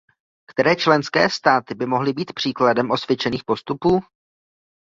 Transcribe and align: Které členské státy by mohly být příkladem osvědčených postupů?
Které 0.49 0.75
členské 0.75 1.29
státy 1.29 1.75
by 1.75 1.85
mohly 1.85 2.13
být 2.13 2.33
příkladem 2.33 2.91
osvědčených 2.91 3.43
postupů? 3.45 3.99